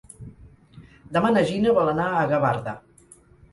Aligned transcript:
Demà 1.17 1.31
na 1.35 1.45
Gina 1.51 1.75
vol 1.81 1.93
anar 1.93 2.09
a 2.09 2.25
Gavarda. 2.35 2.77